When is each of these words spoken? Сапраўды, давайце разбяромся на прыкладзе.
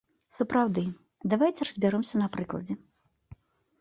Сапраўды, 0.37 0.83
давайце 1.35 1.61
разбяромся 1.69 2.15
на 2.25 2.33
прыкладзе. 2.39 2.73